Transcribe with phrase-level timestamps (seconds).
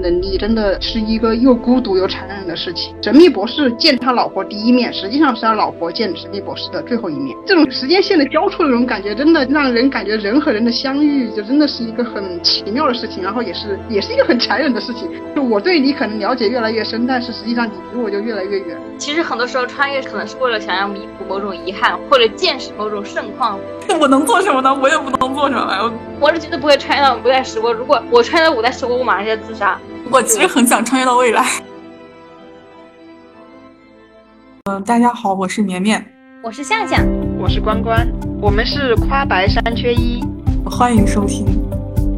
[0.00, 2.94] 的能力，真的是一个又孤独又残忍的事情。
[3.02, 7.36] 神秘博士见他老婆第一面，实际上是他老婆见神秘博士的最后一面。
[7.46, 15.08] 这种时间线的交错的这种感觉，真的让人感觉人和人的相遇，就真的是一个很奇妙的事情，然后也是也是一个很残忍的事情。
[15.34, 18.76] 就我对你可能了解越来越深，但是实际上你离我就越来越远。
[18.98, 23.58] 其实很多时候穿越可能是为了想要弥补某种遗憾，或者见识某种盛况。
[24.00, 24.74] 我能做什么呢？
[24.74, 25.92] 我也不能做什么。
[26.18, 27.70] 我是绝对不会穿越到五代十国。
[27.72, 29.78] 如果我穿越到五代十国，我马上就要自杀。
[30.10, 31.44] 我其实很想穿越到未来。
[34.64, 36.04] 嗯，大家好，我是绵绵，
[36.42, 37.06] 我是向向，
[37.38, 38.08] 我是关关，
[38.40, 40.24] 我们是夸白三缺一，
[40.64, 41.46] 欢迎收听。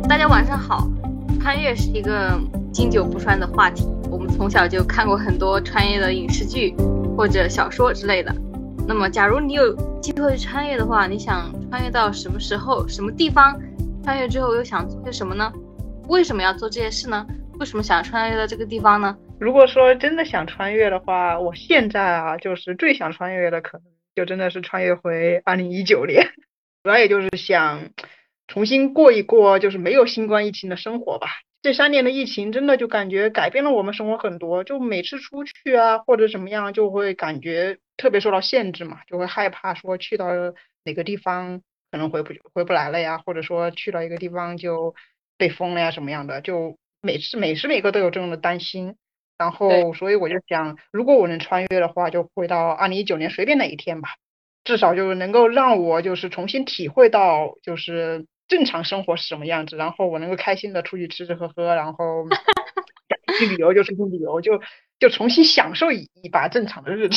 [0.09, 0.89] 大家晚上好。
[1.41, 2.39] 穿越是一个
[2.73, 6.75] 经久不衰的话题，我们从小就看过很多穿越的影视剧
[7.17, 8.33] 或者小说之类的。
[8.87, 13.59] 那么，假如你有机会穿越的话，你想穿越到什么时候、什么地方？
[14.09, 15.53] 穿越之后又想做些什么呢？
[16.09, 17.27] 为什么要做这些事呢？
[17.61, 19.15] 为什么想穿越到这个地方呢？
[19.39, 26.27] 如果说真的想穿越的话，我现在啊，就是最想穿越的，可能就真的是穿越回二零一九年，
[26.83, 27.91] 主要也就是想。
[28.47, 31.29] 重新过一过就是没有新冠疫情的生活吧。
[31.61, 40.29] 这三年的疫情真的就感觉改变了我们生活很多，就每次出去啊或者怎么样，就会感觉特别受到限制嘛，就会害怕说去到
[40.83, 44.95] 哪个地方可能回不回不来了呀，或者说去到一个地方就
[45.37, 48.97] 被封了呀什么样的，就每次每时每刻都有这种的担心。
[49.37, 54.09] 然后所以我就想，如果我能穿越的话，就回到二零一九年随便哪一天吧，
[54.65, 58.27] 至少就能够让我就是重新体会到就是。
[58.49, 59.77] 正常生活是什么样子？
[59.77, 62.27] 然后我能够开心的出去吃吃喝喝，然后
[63.39, 64.59] 去旅游就出去旅游，就
[64.99, 67.17] 就重新享受一一把正常的日子。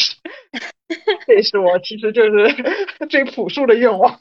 [1.25, 2.53] 这也是我其实就是
[3.09, 4.19] 最朴素的愿望。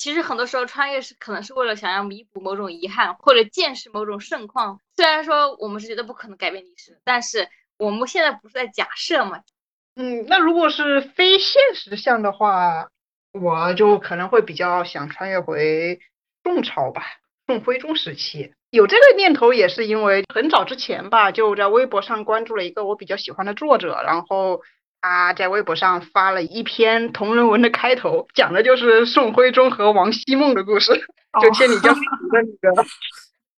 [0.00, 4.80] 其实很多时候穿越是可能是为了想要弥补某种遗憾，或者见识某种盛况。
[4.96, 9.42] 虽然说我们是觉得不可能改变历史，但是我们现在不是在假设嘛？
[9.96, 12.88] 嗯，那如果是非现实向的话，
[13.32, 16.00] 我就可能会比较想穿越回。
[16.42, 17.02] 宋朝吧，
[17.46, 24.62] 宋徽宗时期有这个念头，也是因为很早之前吧，就在微博上关注了一个我比较喜欢的作者，然后
[25.00, 30.92] 他在微博上发了一篇同人文的开头，讲的就是宋徽宗和王希孟的故事，
[31.42, 32.82] 就《千里江山图》的那个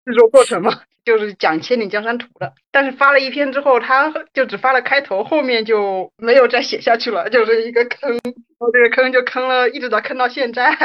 [0.05, 2.53] 制作过程嘛，就是讲《千里江山图》的。
[2.71, 10.77] 但是发了一篇之后，他就只发了开头，后面就没有再写下去了，就是一个坑，然后这个坑就坑了，一直到坑到现在，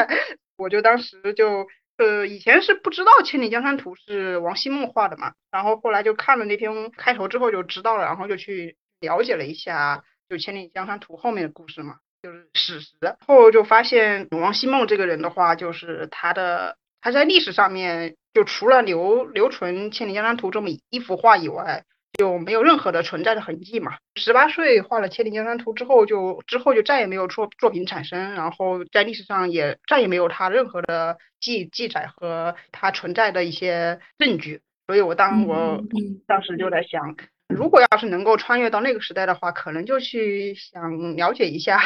[0.57, 1.67] 我就当时就。
[1.99, 12.89] 呃，以前是不知道《千里江山图》是王希孟画的嘛，然后后来就看了那篇开头之后就知道了，然后就去了解了一下，就《千里江山图》后面的故事嘛，就是史实。
[13.25, 21.83] 后就发现王希孟这个人的话，就是他的他在历史上面就除了留留存《千里江山图》这么一幅画以外。
[22.17, 23.97] 就没有任何的存在的痕迹嘛。
[24.15, 34.61] 十八岁画了《千里江山图》之后，就之后就再也没有作作品产生，然后在历史上也再也没有他任何的记记载和他存在的一些证据。
[34.87, 35.83] 所以我当我
[36.25, 37.15] 当时就在想，
[37.47, 41.81] 如果要是能够穿越到那个时代的话，可能就去想了解一下。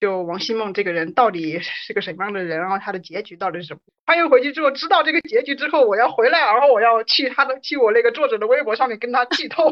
[0.00, 2.58] 就王熙梦这个人到底是个什么样的人？
[2.58, 3.80] 然后他的结局到底是什么？
[4.04, 9.70] 穿越回去之后知道这个结局之后，我要回来，然后我要去他的去我那个作者的微博上面跟他剧透，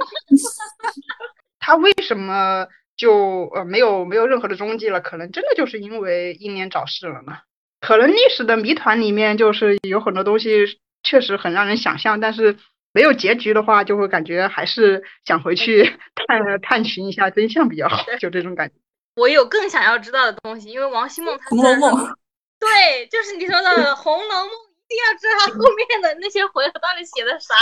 [1.60, 2.66] 他为什么
[2.96, 5.02] 就呃没有没有任何的踪迹了？
[5.02, 7.38] 可能真的就是因为英年早逝了呢？
[7.80, 12.56] 可能历史的谜团里面就是有很多东西确实很让人想象，但是
[12.92, 18.74] 没有结局的话，就会感觉还是想回去 探探寻一下真相比较好，就这种感觉。
[19.16, 22.06] 我有更想要知道的东西，因为王希梦他《红楼梦》
[22.58, 27.54] 对，就是你说的《红楼梦》，一定要知道它后面的那些回合到底写的啥。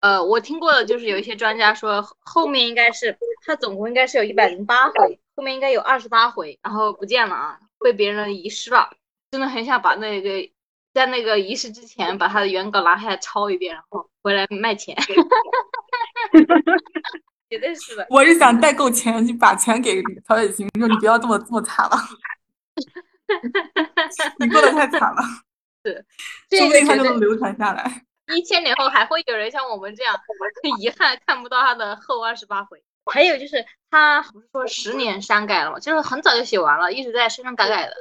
[0.00, 8.90] 呃，我听过的就是有一些专家说，后面应该是它总共应该是有一百零八回，后面应该有二十八回，然后不见了啊，被别人遗失了。
[9.32, 10.48] 真的很想把那个
[10.98, 14.96] 在那个仪式之前，把他的原稿拿下来抄一遍，然后回来卖钱。
[17.48, 21.96] 绝对是的，我是想代购钱，你把钱给曹雪芹，说你不要这么这么惨了，
[24.40, 25.22] 你过得太惨了，
[25.86, 26.04] 是，
[26.58, 28.04] 说不定他就能流传下来。
[28.34, 30.14] 一千年后还会有人像我们这样，
[30.62, 32.82] 很遗憾看不到他的后二十八回。
[33.06, 35.78] 还有就是他不是说十年删改了吗？
[35.78, 37.92] 就是很早就写完了，一直在删删改改的。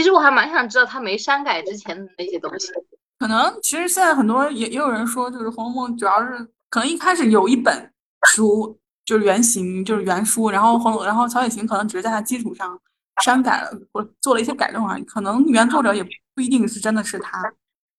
[0.00, 2.72] 其实我还蛮想知道他没删改之前的那些东西。
[3.18, 7.92] 可能其实现在很多也也有人说，就是《红楼梦》主要是可能一开始有一本
[8.32, 8.76] 书。
[9.02, 12.80] 就是原型，就是原书，然后红，然后曹雪芹可能只是在它基础上
[13.24, 16.00] 删改了或做了一些改动而已，可能原作者也
[16.32, 17.42] 不一定是真的是他。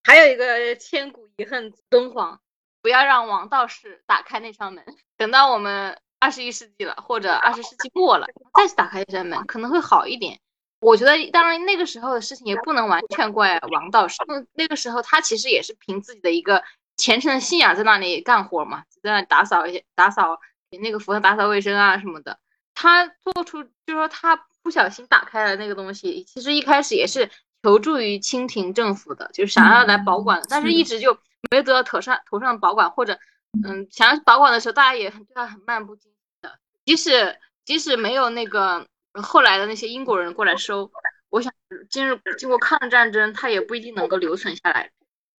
[0.05, 2.39] 还有一个千古遗恨，敦煌，
[2.81, 4.81] 不要让王道士打开那扇门。
[5.17, 10.39] 等到我们二十一世纪了，或者二十世纪末了，再去打开这扇门，可能会好一点。
[10.81, 14.17] 我觉得，当然那个时候的事情也不能完全怪王道士。
[14.27, 16.63] 那那个时候他其实也是凭自己的一个
[16.97, 20.39] 虔诚的信仰在那里干活嘛，在那打扫一些、打扫
[20.71, 22.39] 给那个佛像打扫卫生啊什么的。
[22.73, 27.29] 他做出就是说他不小心打开了那个东西，其实一开始也是
[27.61, 31.13] 求助于清廷政府的，就是想要来保管，但是一直就
[31.51, 33.19] 没有得到妥善妥善保管，或者
[33.63, 38.87] 嗯想要保管的时候，大家也很对他很漫不经心的，即使即使没有那个。
[39.13, 40.91] 后来的那些英国人过来收，
[41.29, 41.53] 我想，
[41.89, 44.91] 今日经过抗日战争，它也不一定能够留存下来。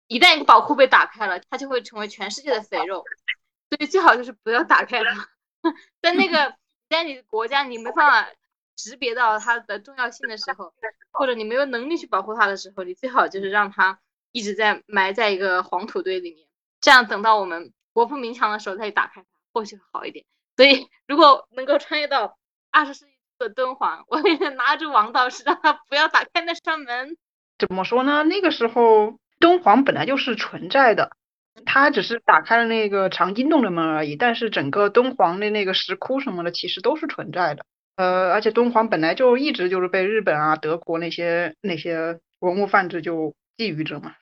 [0.08, 3.04] 一旦一个宝库被打开了，它就会成为全世界的肥肉，
[3.70, 5.28] 所以最好就是不要打开它。
[6.02, 6.54] 在那个
[6.90, 8.30] 在你的国家你没办法
[8.76, 10.74] 识别到它的重要性的时候，
[11.12, 13.98] 或者你没有能力去保护它的时候，你最好就是让它
[14.32, 16.46] 一直在埋在一个黄土堆里面，
[16.80, 20.26] 这样等到我们国富民强的时候再去打开它，或许好一点。
[20.56, 22.38] 所以如果能够穿越到
[22.70, 23.11] 二十世纪。
[23.42, 27.16] 的敦煌， 我也拿着王道士，让他不要打开那扇门。
[27.58, 28.22] 怎么说呢？
[28.24, 31.10] 那个时候敦煌本来就是存在的，
[31.66, 34.16] 他只是打开了那个长津洞的门而已。
[34.16, 37.64] 但是整个敦煌的那个石窟什么的，其实都是存在的。
[37.96, 44.14] 呃，而且敦煌本来就一直就是被日本啊、德国那些那些文物贩子就觊觎着嘛。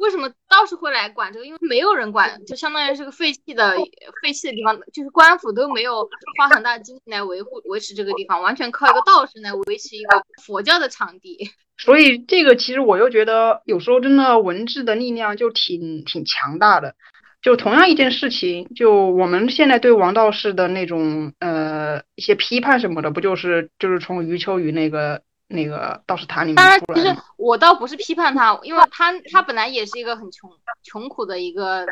[0.00, 1.46] 为什么道士会来管这个？
[1.46, 3.76] 因为没有人管，就相当于是个废弃的
[4.22, 11.50] 废弃的地方，就是官府都没有花很大精力来维护维持这个地方，完全靠一个道士来维持一个佛教的场地。
[11.78, 16.94] 所以这个其实我又觉得，有时候真的文字的力量就挺挺强大的。
[17.40, 25.22] 就同样一件事情，就我们现在对王道士的那种呃一些批判什么的，不就是就是从余秋雨那个。
[25.54, 30.50] 那个道士塔里面，当然，其实我倒不是批判他，因为他他本来也是一个很穷
[30.82, 31.86] 穷苦的一个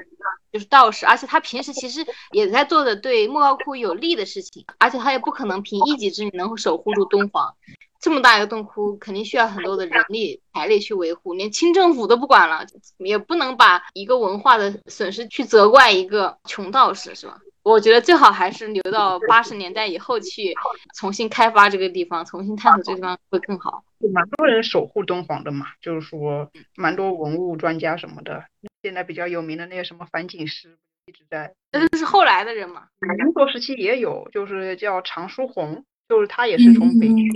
[0.53, 7.55] 就是道士，而且他平时其实也在做着对莫高窟有利的事情，而且他也不可能凭一己之力能够守护住敦煌
[8.01, 12.67] 这么大一个洞窟，肯定需要很多的人力财力去维护，连清政府都不管了，
[12.99, 17.39] 也不能把一个文化的损失去责怪一个穷道士，是吧？
[17.65, 20.53] 我觉得最好还是留到八十年代以后去
[20.97, 23.85] 重新开发这个地方，重新探索这个地方会更好。
[24.13, 28.45] 蛮多人守护敦煌的嘛，就是说蛮多文物专家什么的。
[28.83, 30.77] 现在比较有名的那个什么樊锦诗
[31.07, 31.55] 一直在。
[31.71, 32.89] 那是后来的人嘛？
[33.17, 37.29] 民国时期也有，就是叫常书鸿，就是他也是从北京。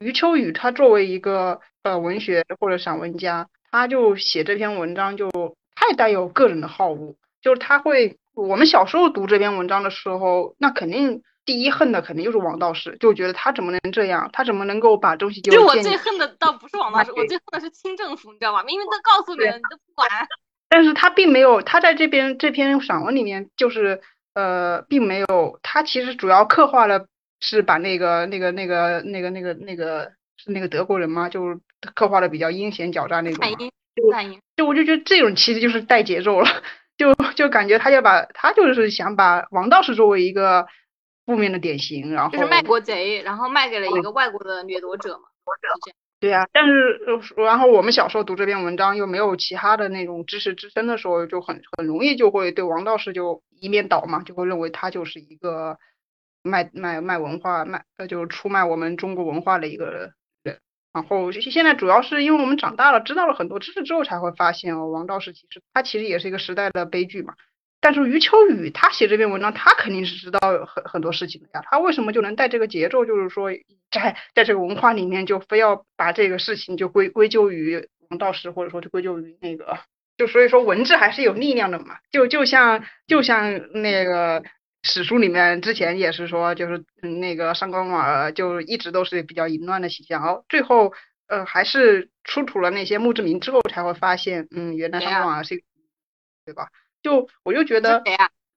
[0.00, 5.30] 余秋雨他作为一个呃文学或者散文家，他就写这篇文章就
[5.74, 8.18] 太带有个人的好恶，就是他会。
[8.36, 15.50] 我们小时候读这篇文章的时候，那肯定第一恨的肯定就是王道士，就觉得他怎么能这样，他怎么能够把东西就。
[15.52, 18.62] 就我最恨的倒不是王道士，我最恨的是清政府，你知道吗？
[18.64, 20.08] 明明都告诉你了，你都不管。
[20.68, 24.02] 但是他并没有，他在这边这篇散文里面，就是
[24.34, 27.06] 呃，并没有，他其实主要刻画了
[27.40, 31.30] 是把那个那个那个那个那个那个是那个德国人嘛？
[31.30, 31.58] 就
[31.94, 33.48] 刻画的比较阴险狡诈那种。
[33.96, 34.10] 就
[34.56, 36.48] 就我就觉得这种其实就是带节奏了。
[36.96, 40.66] 就就感觉他要把他就是想把王道士作为一个
[41.24, 45.24] 负面的典型，然后就是卖国贼，然后卖给了一个外国的掠夺者嘛。
[46.18, 46.98] 对呀，但是
[47.36, 55.78] 然后我们小时候读这篇文章又没有其他的那种知识支撑的时候，就很很容易就会对王道士就一面倒嘛，就会认为他就是一个
[56.42, 60.12] 卖卖卖文化卖呃就是出卖我们中国文化的一个。
[60.96, 67.34] 然后现在主要是因为我们长大了，知道了很多知识之后，才会发现哦，王道士其实他其实也是一个时代的悲剧嘛。
[67.82, 71.62] 但是余秋雨他写这篇文章，他肯定是知道很很多事情的呀。
[71.70, 73.50] 他为什么就能带这个节奏，就是说
[73.90, 79.78] 在在这个文化里面，就非要把这个事情就归归咎于王道士，或者说就归咎于那个，
[80.16, 81.98] 就所以说文字还是有力量的嘛。
[82.10, 84.42] 就就像就像那个。
[84.86, 90.92] 史书里面之前也是说，就是那个上官婉儿就一直都是比较淫乱的形象，然后最后
[91.26, 95.62] 呃还是出土了那些墓志铭之后才会发现，嗯，原来上官婉儿是，
[96.44, 96.68] 对吧？
[97.02, 98.02] 就我就觉得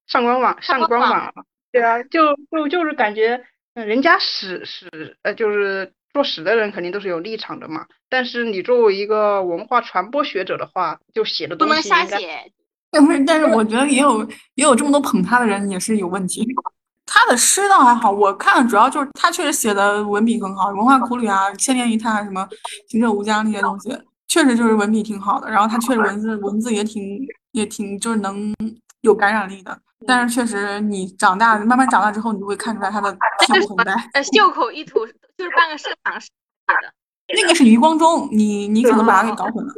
[0.07, 1.33] 上官婉上官婉儿，
[1.71, 3.43] 对啊，就就就是感觉
[3.73, 12.51] 嗯人家史史呃就是做史的人肯定都是有立场的嘛，但是你作为一个文化传播学者的话，就写的东西不能瞎写。
[12.91, 14.23] 但不是，但是我觉得也有
[14.55, 16.45] 也有这么多捧他的人也是有问题。
[17.11, 22.41] 他的诗倒还好，我看主要就是他确实写的文笔很好，《文化苦旅》啊，《千年一叹》啊，什么
[22.87, 25.49] 《行者无疆》那些东西，确实就是文笔挺好的。
[25.49, 27.19] 然后他确实文字文字也挺
[27.53, 28.53] 也挺就是能
[29.01, 29.75] 有感染力的。
[30.05, 33.11] 但是确实你长大慢慢长大之后，你就会看出来他的
[33.47, 33.75] 袖口
[34.13, 35.05] 呃袖口一吐
[35.35, 36.93] 就是半个盛唐诗写的。
[37.41, 39.73] 那个是余光中，你你可能把他给搞混了。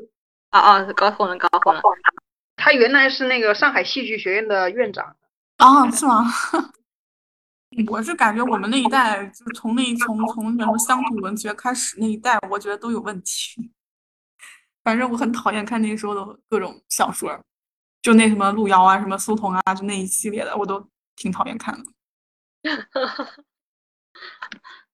[0.49, 1.81] 啊啊，搞混了，搞混了。
[2.63, 5.15] 他原来是那个上海戏剧学院的院长。
[5.57, 6.23] 啊，是吗？
[7.87, 13.71] 我是感觉我们那一代，就从那从从什么乡土文学开始那一代，我觉得都有问题。
[14.83, 17.43] 反正我很讨厌看那时候的各种小说，
[18.03, 21.91] 就那什么路遥啊，什么苏童啊，就那一系列的，我都挺讨厌看的。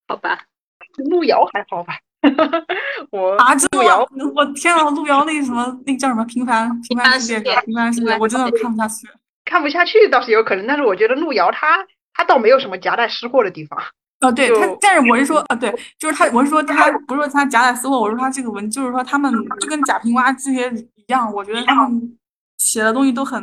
[0.07, 0.45] 好吧，
[1.09, 1.99] 路遥还好吧？
[3.11, 9.07] 我啊，路遥，我天啊，路遥那什么那叫什么平凡平凡世界，平凡世界，我真的看不下去。
[9.45, 11.77] 看不下去倒是有可能，但是我觉得路遥他
[12.13, 13.79] 他倒没有什么夹带私货的地方。
[14.19, 22.17] 哦，对他，但是我是说，啊，对，就是他，我是说他不是说他夹带私货，我说他这个文，就是说他们就跟贾平凹这些一样，我觉得他们
[22.57, 23.41] 写的东西都很，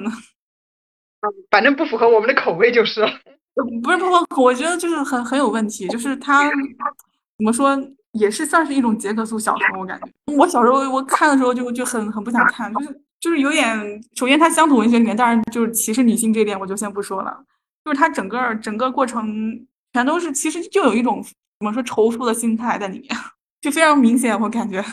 [1.50, 3.08] 反正不符合我们的口味就是了。
[3.84, 7.76] 不是不符合，我觉得就是很很有问题，就是他怎么说
[8.14, 10.34] 也是算是一种杰克苏小说，我感觉。
[10.34, 13.78] 我小时候我看的时候就就很很不想看，就是就是有点，
[14.16, 17.44] 首先他乡土文学里面当然就是歧视女性这点我就先不说了，
[17.84, 19.66] 就是他整个整个过程。
[19.96, 23.08] 全都是，其实就有一种怎么说仇富的心态在里面，
[23.60, 24.36] 就非常明显。
[24.40, 24.84] 我感觉，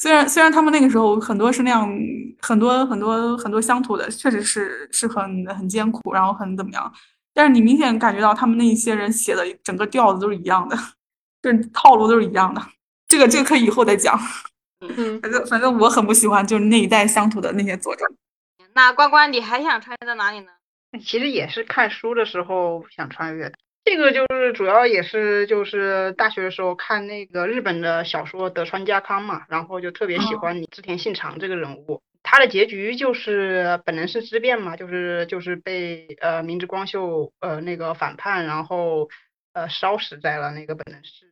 [0.00, 1.88] 虽然虽然他们那个时候很多是那样，
[2.40, 6.92] 很多很多很多乡土的，确实是是很很艰苦，然后很怎么样，
[7.32, 10.76] 但是你明显感觉到他们那一些人写的整个调子都是一样的，
[11.42, 12.60] 就是套路都是一样的。
[13.06, 14.18] 这个这个可以以后再讲。
[14.80, 18.04] 嗯，反正反正我很不喜欢就是那一代乡土的那些作者。
[18.74, 20.52] 那关关，你还想穿越到哪里呢？
[21.04, 23.54] 其实也是看书的时候想穿越的。
[23.84, 32.00] 这个就是主要也是就是大学的时候看那个日本的小说德川家康嘛，然后就特别喜欢织田信长这个人物。
[32.22, 39.08] 他的结局就是本能是之变嘛，就是就是被呃明智光秀呃那个反叛，然后
[39.60, 41.26] 呃烧死在了那个本能寺，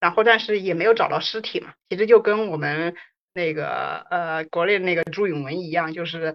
[0.00, 1.74] 然后但是也没有找到尸体嘛。
[1.88, 2.94] 其实就跟我们
[3.34, 6.34] 那个呃国内那个朱允文一样，就是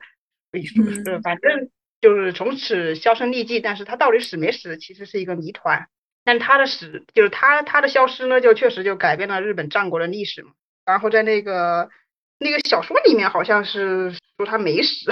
[1.06, 1.70] 是反正。
[2.04, 5.88] 就是从此销声匿迹，但是他到底死没死，其实是一个谜团。
[6.26, 10.52] 但他的死，就是他他的消失呢，就确实就改变了日本战国的历史嘛。
[10.86, 11.90] 然后在那个
[12.40, 15.10] 那个小说里面，好像是说他没死，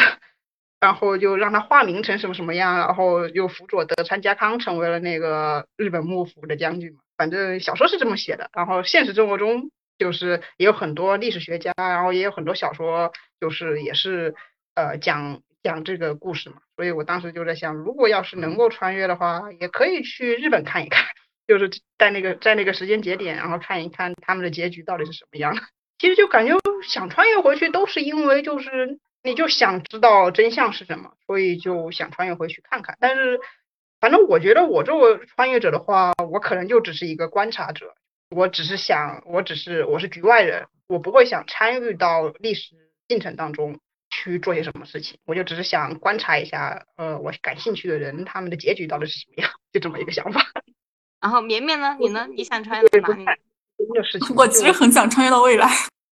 [0.82, 7.00] 然后就让他化名成什么什么样，然后又辅佐德川家康成为了那个日本幕府的将军嘛。
[7.16, 14.36] 反正小说是这么写的，然后现实生活中就是也有很多历史学家，然后也有很多小说，就是也是
[14.76, 15.42] 呃讲。
[15.64, 21.06] 讲这个故事嘛，所以我当时就在想，如果要是能够穿越的话，也可以去日本看一看，
[21.48, 21.70] 就是
[22.00, 25.56] 在那个在那个时间节点，然后看一看他们的结局到底是什么样。
[26.00, 32.98] 其实就感觉想穿越回去，都是因为就是你就想知道真相是什么，所以就想穿越回去看看。
[33.00, 33.40] 但是
[34.00, 37.94] 反正我觉得我作为穿越者的话，我可能就只是一个观察者，
[38.30, 42.76] 我只是想，我只是我是局外人，我不会想参与到历史
[43.08, 43.80] 进程当中。
[44.14, 50.46] 去做些什么事情，我就只是想观察一下，呃，我感兴趣的人他们的结局到底是什么样，就这么一个想法。
[51.22, 51.96] 然后绵绵呢？
[51.98, 52.28] 你呢？
[52.36, 53.42] 你想穿越到哪里？
[54.36, 55.66] 我其实很想穿越到未来，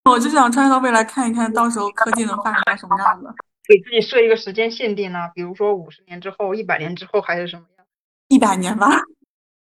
[0.10, 3.28] 我就想穿越到未来看一看到时候科技能发展到什么样子。
[3.68, 5.20] 给自己设一个时间限定呢？
[5.34, 7.86] 比如说五十年之后、一百年之后还是什么样？
[8.30, 8.90] 一百年吧。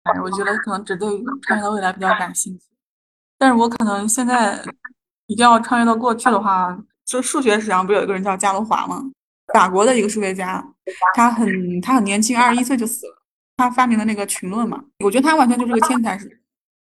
[0.03, 1.09] 哎，我觉得可能只对
[1.41, 2.65] 穿越到未来比较感兴趣，
[3.37, 4.63] 但是我可能现在
[5.27, 6.77] 一定要穿越到过去的话。
[7.05, 8.99] 就数学史上不有一个人叫加罗华吗？
[9.53, 10.65] 法国的一个数学家，
[11.13, 13.21] 他很他很年轻，二十一岁就死了。
[13.57, 16.17] 他发明的那个群论嘛，我觉得他完全就是个天才。
[16.17, 16.41] 是，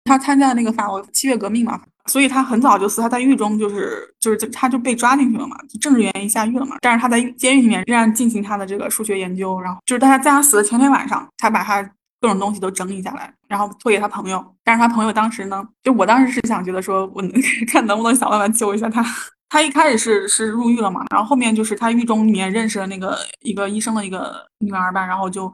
[0.05, 3.01] 他参加那个法国七月革命嘛，所以他很早就死。
[3.01, 6.77] 他在狱中就是就是就他就被抓进去了嘛，政治原因下狱了嘛。
[6.81, 9.61] 但是他在监狱里面仍然进行他的这个数学研究。
[9.61, 11.83] 然后就是他在他死的前天晚上，他把他
[12.21, 14.45] 各种东西都整理下来，然后托给他朋友。
[14.65, 17.33] 但是他朋友当时呢，就我当时是想觉得说，我能
[17.71, 19.05] 看能不能想办法救一下他。
[19.51, 25.51] 他一开始是是入狱了嘛，然后后面就是他狱中里面认识了那个一个医生的一个女儿吧，然后就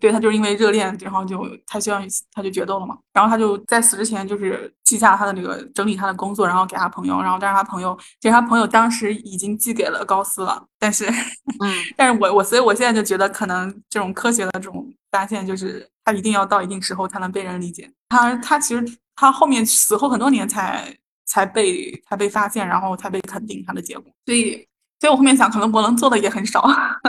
[0.00, 11.06] 对他就是因为热恋，然后就他希望他就决斗了嘛，然后他就在死之前就是记下他的那个整理他的工作，然后给他朋友，然后但是他朋友其实他朋友当时已经寄给了高斯了，但是
[11.60, 18.84] 嗯， 但是我我所以我现在就觉得可能这种科学的这种发现就是他一定要到一定时候才能被人理解，他他其实
[19.16, 20.94] 他后面死后很多年才。
[21.24, 24.04] 才被才被发现，然后才被肯定他的结果。
[24.26, 24.66] 所以，
[25.02, 26.64] 所以我后面想，可能伯能做的也很少。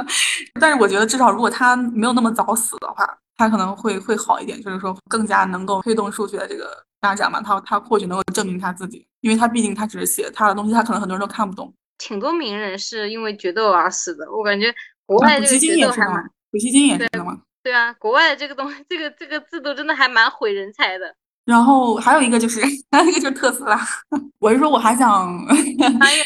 [0.59, 3.07] 但是我觉得，至少如果他没有那么早死的话，
[3.37, 7.39] 他可能会会好一点，就是说更加能够推动数学的这个发展嘛。
[7.39, 11.71] 他他或许能够证明他自己，因为他毕竟他只是写他的东西，他可能很多人都看不懂。
[11.99, 14.73] 挺多名人是因为决斗而死的，我感觉
[15.05, 17.37] 国外这个决斗还蛮，普希金也是的吗？
[17.61, 21.13] 对啊，国外的这个东西，这个这个制度真的还蛮毁人才的。
[21.45, 23.79] 然后还有一个就是还有一个就是特斯拉，
[24.39, 25.37] 我是说我还想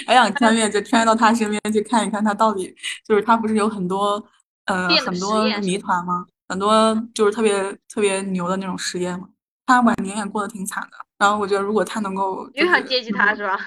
[0.05, 2.73] 还想穿越，就穿越到他身边去看一看他到底
[3.07, 4.23] 就是他不是有很多
[4.65, 6.25] 呃很多谜团吗？
[6.49, 7.51] 很多就是特别
[7.93, 9.27] 特别牛的那种实验嘛。
[9.65, 10.97] 他晚年也过得挺惨的。
[11.17, 13.57] 然后我觉得如果他能够，你想接济他是吧？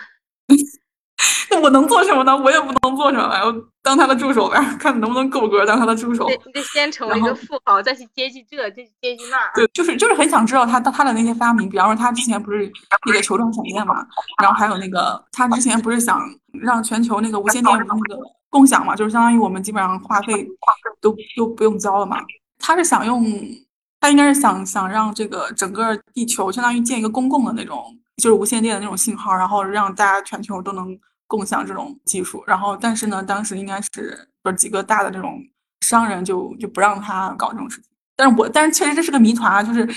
[1.50, 2.36] 那我能做什么呢？
[2.36, 6.28] 我也不能做什么，我当他的助手呗， 看能不能够格当他的助手。
[6.28, 9.36] 你得先成为一个富豪，再去接济这，再去接济那。
[9.54, 12.70] 对，就是就是很想知道他他的那些发明，比方说他之前不是
[13.06, 14.06] 那个球状闪电嘛，
[14.40, 16.22] 然后还有那个他之前不是想
[16.62, 20.46] 让全球那个无线电那个共享嘛，就是相当于我们基本上话费
[21.00, 22.18] 都都不用交了嘛。
[22.58, 23.24] 他是想用，
[24.00, 27.84] 他应该是想想让这个整个地球相当于建一个公共的那种，
[28.22, 30.98] 就是无线电的那种信号，然后让大家全球都能。
[31.30, 35.40] 共享这种技术，然后但是呢，当时应该是不是几个大的这种
[35.82, 37.88] 商人就就不让他搞这种事情。
[38.16, 39.88] 但是我但是确实这是个谜团啊，就是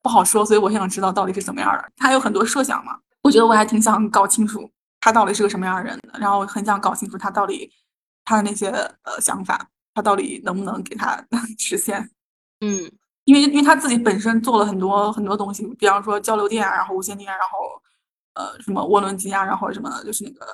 [0.00, 1.84] 不好说，所以我想知道到底是怎么样的。
[1.96, 7.68] 他有很多设想嘛，我觉得我还挺想搞清楚他到底是个什么样的人的，然后很想搞清楚他到底
[8.24, 8.68] 他的那些
[9.02, 11.20] 呃想法，他到底能不能给他
[11.58, 12.08] 实现？
[12.60, 12.88] 嗯，
[13.24, 17.82] 因为因为他自己本身做了很多很多东西，比方说交流电啊，然后无线电，然后
[18.34, 20.46] 呃什么涡轮机啊，然后什么就是那个。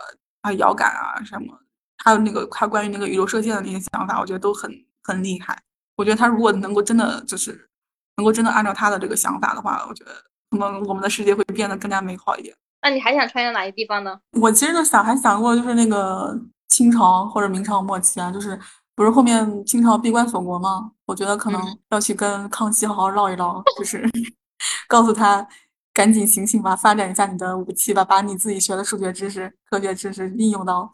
[0.43, 1.59] 啊，遥感啊，什么，
[2.05, 4.71] 还有那个他关于那个宇宙射线的那些想法，我觉得都很
[5.03, 5.61] 很厉害。
[5.97, 7.69] 我觉得他如果能够真的就是
[8.17, 10.13] 能够真的按照他的这个想法的话，我觉得
[10.51, 12.55] 可能我们的世界会变得更加美好一点。
[12.83, 14.19] 那你还想穿越哪些地方呢？
[14.41, 16.37] 我其实就想还想过，就是那个
[16.69, 18.59] 清朝或者明朝末期啊，就是
[18.97, 20.91] 不是后面清朝闭关锁国吗？
[21.07, 24.03] 我觉得可能要去跟康熙好好唠一唠，就是
[24.89, 25.47] 告诉他。
[25.95, 30.91] 赶紧醒醒吧，发展一下你的武器吧，把你自己学的数学知识、科学知识应用到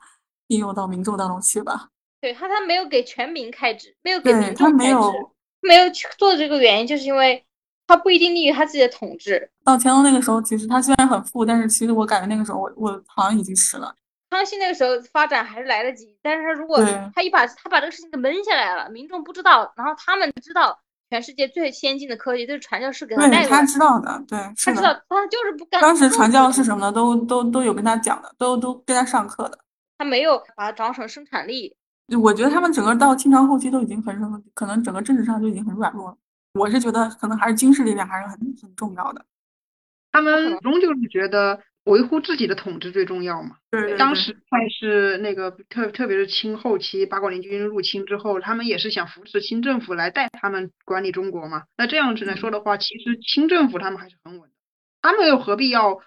[0.49, 1.91] 应用到民众当中去吧。
[2.21, 4.95] 对他，他没有给全民开支，没有给民众开支，
[5.61, 7.45] 没有去做这个原因，就是因为
[7.87, 9.49] 他不一定利于他自己的统治。
[9.65, 13.95] 到乾隆那个时候，其实他虽然很富，但是其实我感觉那个时候我我好像已经死了。
[14.31, 20.81] 康熙那个时候发展还是来得及，但是他如果他一把他把这个事情给闷下来了，民众不知道，然后他们知道。
[21.11, 23.49] 全世界最先进的科技都是传教士给他带的。
[23.49, 25.81] 他知道的，对，他知道，他就是不干。
[25.81, 29.59] 当时传教士什么的，都都都有跟他讲的，都都跟他上课的。
[29.99, 31.77] 他没有把它当成生产力。
[32.21, 36.17] 我觉得他们整个到清朝后期都已经很可能整个政治上就已经很软弱了。
[36.55, 39.25] 我是觉得可能还是军事力量还是很很重要的。
[40.13, 41.61] 他们终究是觉得。
[41.89, 43.57] 维护自己的统治最重要嘛？
[43.71, 51.65] 对，当时还是那个特特别是清后期八国联军入侵之后，他们也是想扶持清政府来带他们管理中国嘛。
[51.77, 54.55] 那这样子来说的话，其实清政府他们还是很稳的，
[55.03, 55.99] 他们又何必要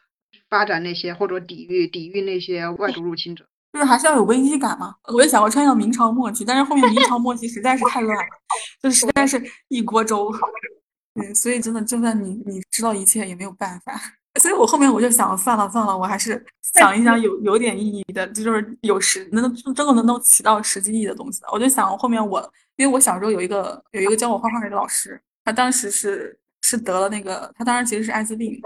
[0.49, 3.45] 发展那些或者抵御抵御那些外族入侵者？
[3.73, 4.95] 就是还是要有危机感嘛。
[5.13, 8.23] 我也想过穿越明朝末期，但是后面明朝末期实在是太乱了，
[8.83, 10.31] 就实在是一锅粥。
[11.15, 13.93] 对，所以真的就算你你知道一切也没有办法。
[14.39, 21.41] 所以我后面我就想算了算了，我还是 想一想有有点意义的，这就是有实能真的能够起到实际意义的东西。
[21.51, 22.39] 我就想后面我，
[22.77, 28.59] 因为我小时候有一个有一个教我画画的老师，他当时是是得了那个，他当时其实是艾滋病。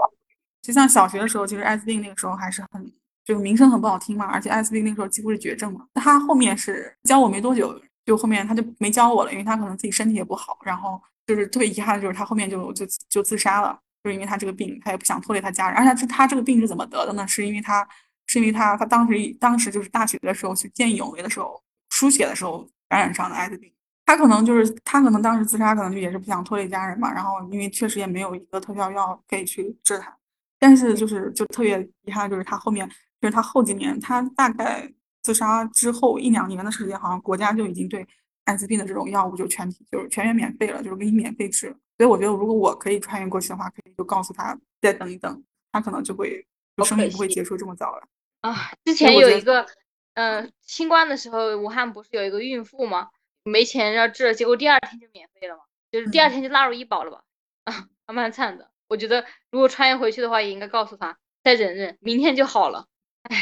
[0.62, 2.92] 就像小学的时候，其实艾滋病那个时候还是很
[3.24, 5.86] 就名声很不好听嘛，而且艾滋病那个时候几乎是绝症嘛。
[5.94, 13.78] 他后面是教我没多久，就后面他就没教我了，因为他可能自己身体也不好，然后就是特别遗憾的就是他后面就就就自杀了。
[14.06, 15.76] 就是因为他这个病，他也不想拖累他家人。
[15.76, 17.26] 而且他他这个病是怎么得的呢？
[17.26, 17.86] 是因为他
[18.28, 23.72] 是因为他他当时当时就是大学的时候去见义勇为的时候输血的时候感染上的艾滋病。
[24.04, 27.12] 他可能就是他可能当时自杀，可能就也是不想拖累家人嘛。
[27.12, 30.16] 然后因为确实也没有一个特效药可以去治他。
[30.60, 32.88] 但是就是就特别遗憾，就是他后面
[33.20, 34.88] 就是他后几年，他大概
[35.22, 38.06] 自杀之后一两年的时间，好像国家就已经对
[38.44, 41.76] 艾滋病的这种药物就全体就是全员免费了，就是给你免费治。
[41.98, 46.46] 所以我觉得，如果我可以穿越过去的话，可以就告诉他再等一等，他可能就会
[46.84, 48.06] 生命不会结束这么早了
[48.42, 48.70] 啊。
[48.84, 49.66] 之前有一个，
[50.14, 53.08] 嗯，新冠的时候，武汉不是有一个孕妇吗？
[53.44, 57.22] 没钱要治，结果第二天就免费了嘛，就是第二天就纳入医保了吧？
[57.64, 58.70] 啊，还蛮惨的。
[58.88, 62.86] 我觉得如果穿越回去的话，也应该告诉他再忍忍，明天就好了。
[63.22, 63.36] 哎，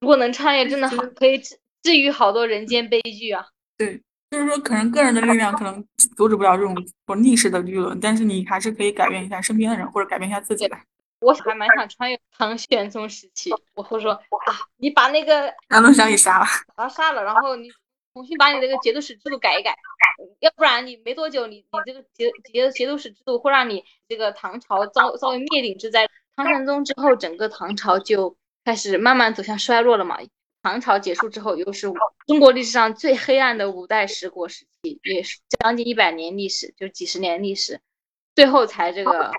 [0.00, 3.46] 如果能穿越，真的好，可以治治愈好多人间悲剧啊。
[3.76, 4.02] 对。
[4.30, 5.84] 就是说，可能个人的力量可能
[6.16, 10.76] 阻止不了这种不逆势的舆论，但是你还是可以改变一下身边的人，或者改变一下自己的。
[11.20, 17.68] 我还蛮想穿越唐玄宗时期，我会说啊，你把那个 安禄山给杀了，把他杀了，然后你
[18.12, 19.74] 重新把你那个节度使制度改一改，
[20.40, 26.06] 要不然你没多久，你你这个节节节度使制度会让你这个唐朝遭遭遇灭顶之灾。
[26.36, 30.18] 唐玄宗之后，整个唐朝就开始慢慢走向衰落了嘛。
[30.62, 31.88] 唐朝结束之后，又是
[32.26, 37.80] 中国历史上最黑暗的五代十国时期，也是将近一百年历史，就几十年历史。
[38.34, 39.30] 最后才这个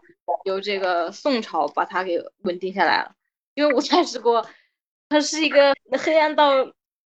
[0.46, 3.14] 由这个宋朝把它给稳定下来了。
[3.54, 4.48] 因为五代十国，
[5.10, 6.54] 它是一个黑暗到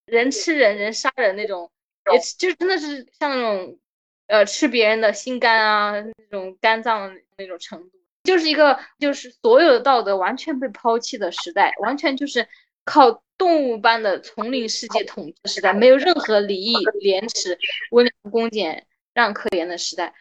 [0.06, 1.72] 人吃人、人杀人那种，
[2.13, 3.80] 也就真的是像那种
[4.28, 12.48] 呃吃别人的心肝啊那种肝脏那种程度，就是一个就是所有的道德完全被抛弃的时代，完全就是
[12.86, 17.58] 靠动物般的丛林世界统治时代，没有任何礼义廉耻、
[17.91, 20.13] 温良恭俭让可言的时代。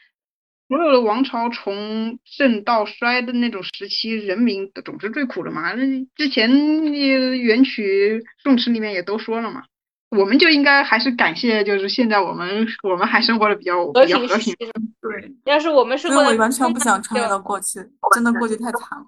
[0.68, 5.72] 所有的王朝从盛到衰的那种时期，人民总是最苦的嘛。
[5.72, 6.48] 那之前
[6.92, 9.64] 元曲宋词里面也都说了嘛，
[10.10, 14.54] 我们就应该还是感谢，就是现在我们我们还生活的比较比较和平。
[15.00, 17.80] 对，要是我们生活，我完全不想穿越到过去，
[18.14, 19.06] 真的过去太惨了。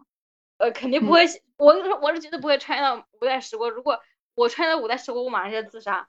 [0.63, 3.69] 呃，肯定不会，我我是绝对不会穿越到五代十国。
[3.69, 3.99] 如果
[4.37, 6.07] 我穿越到五代十国，我马上就要自杀，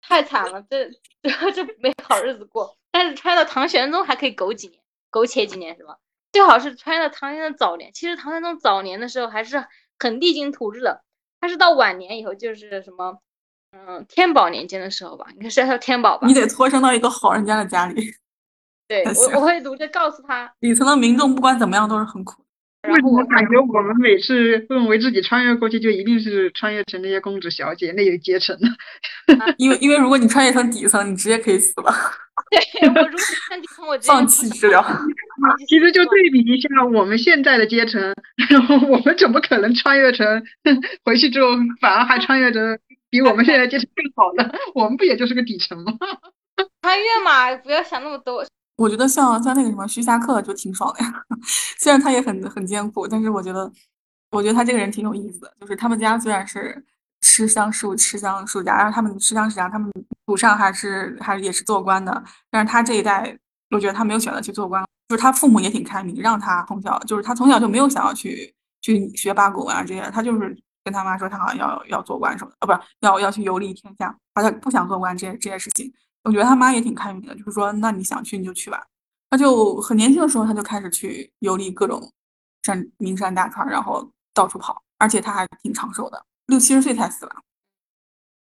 [0.00, 0.88] 太惨了，这
[1.22, 2.78] 这这没好日子过。
[2.92, 4.80] 但是穿越到唐玄宗还可以苟几年。
[5.10, 5.96] 苟且几年是吧？
[6.30, 7.92] 最好是穿越到唐玄宗早年。
[7.92, 9.66] 其实唐玄宗早年的时候还是
[9.98, 11.02] 很励精图治的。
[11.40, 13.18] 他是到晚年以后，就是什么，
[13.72, 16.28] 嗯，天宝年间的时候吧，应该是叫天宝吧。
[16.28, 18.14] 你得托生到一个好人家的家里。
[18.86, 22.44] 对，我我会读着告诉他，底层的民众不管怎么样都是很苦。
[22.86, 28.68] 为什么感觉我们每次认为自己穿越过去，就一定是穿越成那些公主小姐那个阶层呢？
[29.58, 31.92] 因为因为如果你穿越成底层，你直接可以死了。
[32.50, 34.80] 对，我如果穿底层，我放弃治疗。
[35.66, 38.00] 其实就对比一下我们现在的阶层，
[38.48, 40.42] 然后我们怎么可能穿越成
[41.04, 42.78] 回去之后反而还穿越着
[43.10, 44.50] 比我们现在阶层更好呢？
[44.74, 45.92] 我们不也就是个底层吗？
[46.82, 48.46] 穿越嘛，不要想那么多。
[48.78, 51.12] 我觉得像像那个什么徐霞客就挺爽的呀，
[51.80, 53.70] 虽然他也很很艰苦，但是我觉得，
[54.30, 55.52] 我觉得他这个人挺有意思的。
[55.60, 56.82] 就是他们家虽然是
[57.20, 59.90] 吃香树吃香树家，然后他们吃香食家，他们
[60.26, 63.36] 祖上还是还是也是做官的，但是他这一代，
[63.70, 75.92] 我觉得他没有选择去做官，就是他父母也挺开明，让他从小就是他从小就没有想要去去学八股文啊这些，他就是跟他妈说他好像要要做官什么的，哦不是要要去游历天下，好像不想做官这些这些事情。
[76.28, 78.84] 我觉得他妈也挺开明的，就是说，那你想去你就去吧。
[79.30, 82.12] 他就很年轻的时候，他就开始去游历各种
[82.64, 87.32] 山名山大川，然后到处跑，而且他还挺长寿的，六七十岁才死了。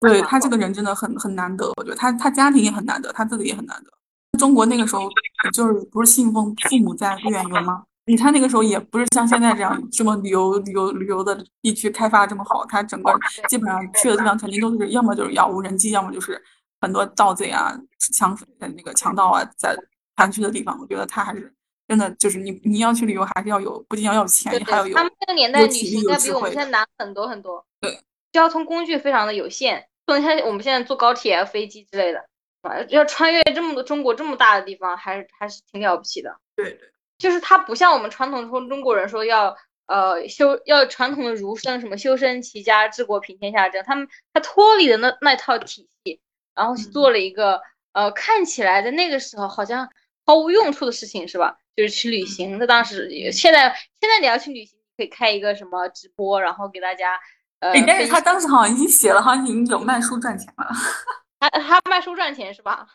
[0.01, 3.91] 对他这个人真的很很难得，我觉得他他家庭也很难得，他自己也很难得。
[4.39, 5.07] 中国那个时候
[5.53, 7.85] 就是不是信奉父母在不远游吗？
[8.07, 13.13] 你看那个时候也不是像现在这样这么旅游旅游旅游的地区开发这么好，他整个
[13.51, 16.43] 基本上去的地方肯定都是要么就是杳无人迹，要么就是。
[16.85, 17.75] 很多盗贼啊、
[18.13, 19.75] 强那个强盗啊，在
[20.15, 21.51] 盘踞的地方，我觉得他还是
[21.89, 27.65] 真的，就是你你要去旅游，还是要有不仅要有钱，还要有他们那个年代旅行应该比我们现在难很多很多。
[27.81, 27.99] 对，
[28.33, 32.23] 交通工具非常的有限，不能像我们现在坐高铁、飞机之类的，
[32.91, 36.37] 要穿越这么多中国这么大的地方，还是还是挺了不起的。
[36.55, 46.21] 对对，就是他不像我们传统中中国人说要呃修要传统的儒生什么修身齐家治国平天下这样，他们他脱离的那那套体系。
[46.55, 47.61] 然后去做了一个
[47.93, 49.89] 呃，看起来在那个时候好像
[50.27, 51.57] 毫无用处的事情，是吧？
[51.77, 52.59] 就是去旅行。
[52.59, 57.19] 那当时现在现在你要去旅行，可以开一个什么直播，然后给大家
[57.61, 57.73] 呃。
[57.87, 60.69] 但是他当时好像已经写了，好像已经有卖书赚钱了。
[61.41, 62.87] 他他卖书赚钱是吧？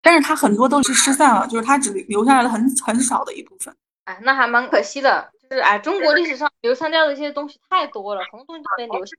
[0.00, 3.74] 但是他很多都是失散了，就是他只留下来了很很少的一部分。
[4.04, 5.30] 哎，那还蛮可惜的。
[5.50, 9.16] 就是哎，中国历史上流传掉的一些东西太多了，很多东西都没留下。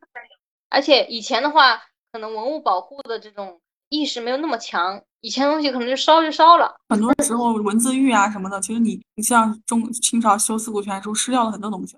[0.70, 1.82] 而且以前的话，
[2.12, 3.60] 可能文物保护的这种。
[3.90, 6.80] 意识没有那么强，以前东西可能就烧就烧了。
[6.90, 11.98] 很多时候文字狱啊什么的，其实你你像中清朝修四库全书，失掉了很多东西。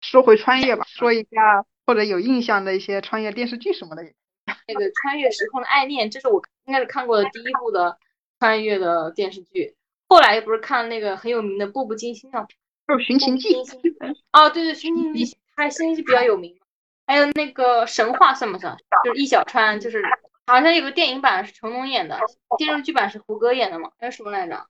[0.00, 4.02] 说回穿越吧，说一下或者有印象的一些穿越电视剧什么的。
[4.66, 7.96] 那个穿越时空的爱恋，这是我应该是看过的第一部的
[8.38, 9.74] 穿越的电视剧。
[10.08, 12.46] 后来不是看那个很有名的《步步惊心》啊，
[12.86, 13.54] 就是《寻秦记》。
[14.32, 16.58] 哦，对对，《寻秦记》还《寻秦记》比较有名。
[17.06, 18.76] 还有那个神话算不算？
[19.04, 20.02] 就是易小川，就是。
[20.48, 22.18] 好像有个电影版是成龙演的，
[22.56, 23.90] 电视剧版是胡歌演的嘛？
[23.98, 24.66] 还有什么来着？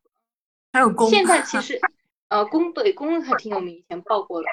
[0.73, 1.09] 还有宫。
[1.09, 1.81] 现在 其实，
[2.29, 4.49] 呃，宫对宫还挺有名，以前爆过的。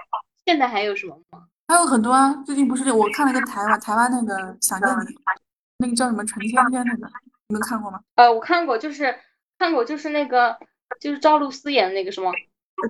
[0.46, 1.48] 现在还有什么吗？
[1.68, 4.36] 还有很多啊，最近不是我看了一个台湾台湾那个
[4.66, 4.94] 《想见你》，
[5.80, 7.12] 那个叫什么陈芊芊那个，
[7.48, 8.00] 你们看过吗？
[8.16, 9.20] 呃，我看过，就是
[9.58, 10.56] 看过，就是那个
[11.02, 12.32] 就是赵露思演的那个什么？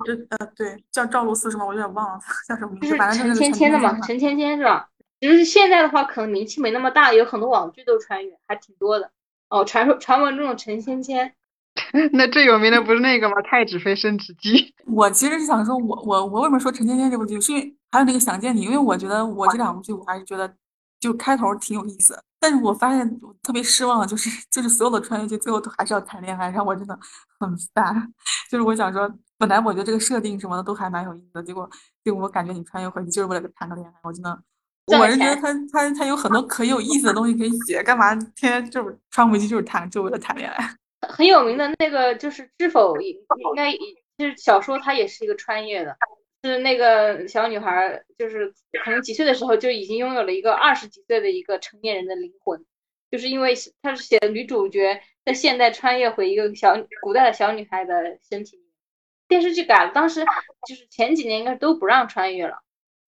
[0.03, 1.65] 对呃对，叫赵露思什么？
[1.65, 2.97] 我有点忘了叫什么名字。
[2.97, 4.89] 就是陈芊芊的嘛，陈芊芊是吧？
[5.25, 9.11] 就是现在的话，可能名气没那么大，有很多网剧都穿越，还挺多的。
[9.49, 11.31] 哦，传说传闻中的陈芊芊，
[12.13, 13.41] 那最有名的不是那个吗？
[13.41, 14.73] 太子妃升职记。
[14.85, 20.51] 我其实是想说，我我我为什么说陈芊芊这部剧，是因为还有那个想见你，因为我觉得我这两部剧，我还是觉得
[20.99, 22.21] 就开头挺有意思。
[22.39, 26.97] 但是我发现特别失望的就是，就是所有的穿越剧最后都还是要谈恋爱，让我真的
[27.39, 28.13] 很烦。
[28.51, 31.67] 就是我想说，本来我觉得这个设定什么的都还蛮有意思的，结果
[32.03, 34.39] 结果我感觉你穿越回去就是为了谈个恋爱，我真的，
[34.87, 40.69] 我是觉得他他他有很多可有意思的东西可以写，干嘛天天就是穿回去就是谈就为了谈恋爱？
[41.07, 43.15] 很有名的那个就是《知否》，应
[43.55, 43.71] 该
[44.17, 45.95] 就是小说，它也是一个穿越的。
[46.43, 52.63] 是那个小女孩，就是可能几岁的时候就已经拥有了一个二十几岁的一个成年人的灵魂，
[53.09, 58.61] 就是因为她是写的女主角在现代穿越回一个小古代的小女孩的身体。
[59.27, 60.23] 电视剧改了，当时
[60.67, 62.59] 就是前几年应该都不让穿越了，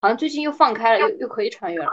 [0.08, 1.91] 好像最近又放开了，又又可以穿越了。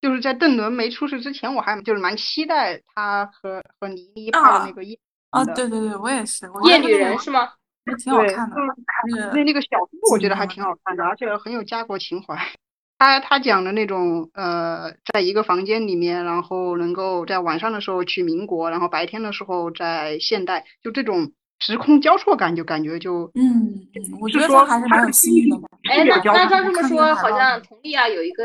[0.00, 7.50] 就是在邓伦没出事之前，我还就是蛮期待他和和倪妮拍的那个夜啊，对对对，我也是夜女人是吗？
[8.02, 12.34] 挺好看的，那那个小说我觉得还挺好看的，而且很有家国情怀。
[12.98, 23.86] 他他讲的那种呃，在一个房间里面，然后能够在晚上的时候去民国，然后白天的时候在现代，就这种时空交错感，就感觉就嗯，
[24.20, 25.56] 我觉得说还是蛮有新意的。
[25.88, 28.44] 哎，那那照这么说，好像佟丽娅有一个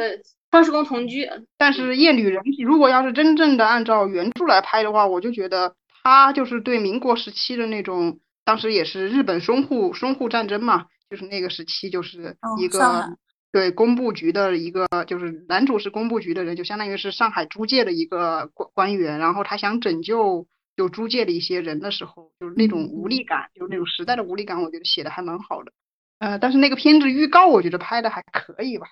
[0.52, 5.74] 双时空同居，但是夜旅人如果要是真正的按照原著来拍的话，我就觉得
[6.04, 8.20] 他就是对民国时期的那种。
[8.48, 13.18] 当时也是日本淞沪淞沪战争嘛，就是那个时期，就是一个
[13.52, 20.46] 对工部局的一个，就是男主是工部局的人，就相当于是上海租界的一个官官员，然后他想拯救
[20.78, 22.25] 就租界的一些人的时候，就是
[22.56, 25.72] 那种无力感，就是那种时代的无力感，我觉得写的还蛮好的。
[26.20, 28.88] 呃，但是那个片子预告我觉得拍的还可以吧，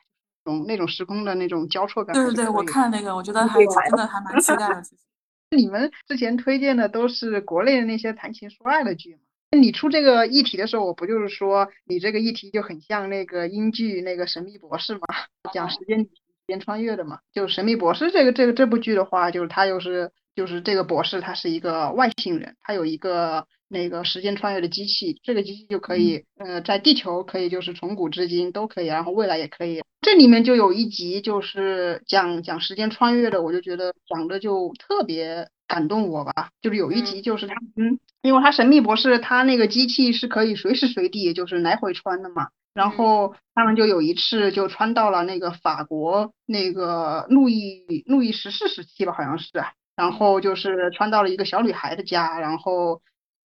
[0.45, 2.13] 那种那种时空的那种交错感。
[2.13, 4.82] 对对对，我看那个，我觉得还真的还蛮期待的。
[5.56, 9.19] 你们之前推荐的都是国内的那些谈情说爱的剧吗？
[9.56, 15.06] 你出这个议题的时候，我不就是说你这个议题就很像那个英剧那个《神秘博士》嘛，
[15.54, 16.10] 讲时间时
[16.47, 17.19] 间穿越的嘛。
[17.32, 29.82] 就《神秘博士》这个这个这部剧的话，就是它又是就是这个博士他是一个外星人，他有一个那个时间穿越的机器，这个机器就可以呃在地球可以就是从古至今都可以，然后未来也可以。
[30.02, 35.50] 这里面就有一集就是讲讲时间穿越的，我就觉得讲的就特别。
[35.65, 49.48] 感动我吧，就是有一集就是他，嗯，因为他神秘博士他那个机器是可以随时随地就是来回穿的嘛，然后他们就有一次就穿到了那个法国那个路易路易十四时期吧，好像是，
[49.96, 53.02] 然后就是穿到了一个小女孩的家，然后，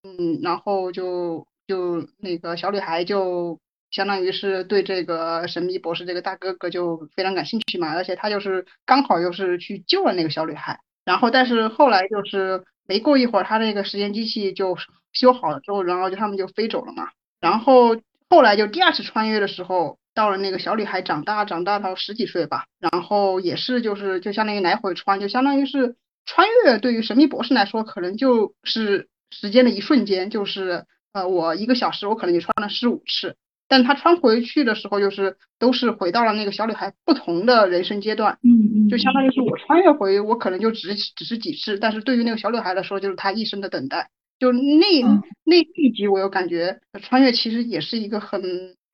[0.04, 3.60] 嗯，然后就就那个小女孩就
[3.92, 10.80] 相当于是对这个神秘博士这个大哥哥就非常感兴趣嘛，而且他就是刚好又是去救了那个小女孩。
[11.06, 14.76] 然后，但是后来就是没过一会儿，他那个时间机器就
[15.14, 17.10] 修好了之后，然后就他们就飞走了嘛。
[17.40, 17.96] 然后
[18.28, 22.66] 后来就第二次穿越的时候，到了那个小女孩长大，长大到十几岁吧。
[22.80, 26.78] 然后也是就是就相当于来回穿，就相当于是穿越。
[26.80, 33.36] 对于神秘博士来说，可能就是时间的一瞬间，就是呃，我一个小时我可能就穿了十五次。
[33.68, 44.12] 但他穿回去的时候，就是都是回到了那个小女孩不同的人生阶段，嗯嗯，就相当于是我穿越回，我可能就只只是几次，但是对于那个小女孩来说，就是她一生的等待。
[44.38, 45.02] 就那
[45.46, 48.42] 那一集，我有感觉穿越其实也是一个很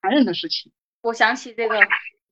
[0.01, 0.71] 残忍的事情。
[1.01, 1.75] 我想起这个《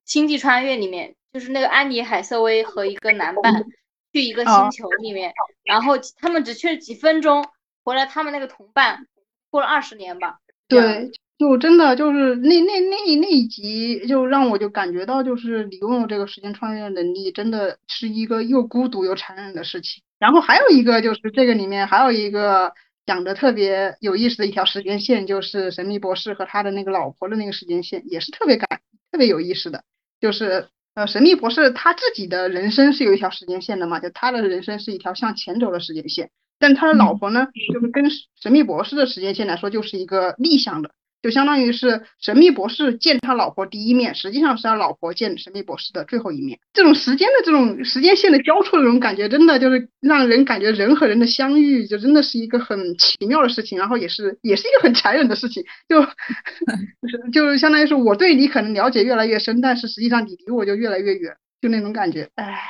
[0.06, 3.66] 星际穿越》里面，就是那个安妮海瑟薇和一个男伴
[4.20, 5.32] 去一个星球里面，
[5.64, 7.46] 然后他们只去了几分钟，
[7.84, 9.08] 回来他们那个同伴
[9.50, 10.40] 过了二十年吧。
[10.68, 11.12] 对。
[11.40, 20.04] 就真的就是那那那那一集，就让我就感觉到，就是你拥有这个时间穿越的能力，真的是一个又孤独又残忍的事情。
[20.20, 22.74] 然后还有一个就是这个里面还有一个
[23.06, 29.86] 讲的特别有意思的一条时间线，就是神秘博士和他的那个老婆的那个时间线，也是特别感特别有意思的。
[30.20, 30.68] 就是
[31.00, 40.92] 呃，神秘博士他自己的人生是有一条时间线的嘛，就他的人生是一条向前走的时间线，但他的老婆呢，就是跟神秘博士的时间线来说，就是一个逆向的。
[41.22, 46.58] 就相当于是神秘博士见他老婆第一面，实际上是他老婆见神秘博士的最后一面。
[46.74, 55.64] 这种时间的这种时间线的交错的这种感觉，真的就是让人感觉人和人的相遇，就真的是一个很奇妙的事情，然后也是也是一个很残忍的事情。
[55.90, 56.02] 就
[57.02, 62.30] 就是就是相当于是我对你可能了解越来越深，但是实际上你离我就越来越远，就那种感觉。
[62.36, 62.62] 唉，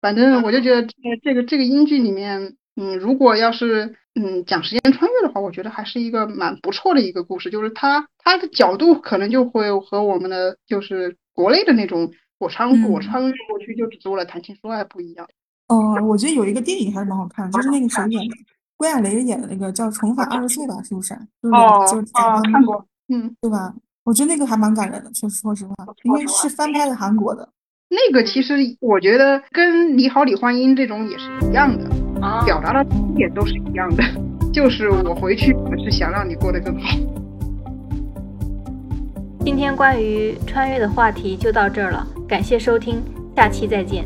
[0.00, 3.96] 反正我就觉得这个这个这个英剧里面，嗯，如果要是。
[4.22, 7.50] 嗯，讲时间穿越的话，我觉得还是一个蛮不错的一个故事。
[7.50, 15.26] 就是它它的角度可能就会和我们的就是国内的那种我穿我穿越过去就只是为了谈情说爱不一样。
[15.68, 18.36] 哦，我觉得有一个电影还是蛮好看，就是那个谁演的，
[18.76, 21.14] 郭亚蕾演的那个叫《重返二十岁》吧，是不是？
[21.42, 21.80] 哦
[22.14, 23.72] 哦，看过，嗯，对吧？
[24.04, 27.48] 我觉得那个还蛮感人的，说说实话，因为是翻拍的韩国的。
[27.88, 31.99] 那个其实我觉得跟《你好，李焕英》这种也是一样的。
[32.44, 34.02] 表达的重点都是一样的，
[34.52, 36.96] 就是我回去我是想让你过得更好。
[39.44, 43.02] 今天关于穿越的话题就到这儿了，感谢收听，
[43.34, 44.04] 下期再见。